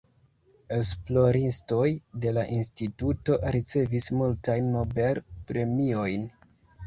Esploristoj 0.75 1.83
de 2.23 2.31
la 2.37 2.45
Instituto 2.61 3.37
ricevis 3.57 4.09
multajn 4.21 4.71
Nobel-premiojn. 4.79 6.27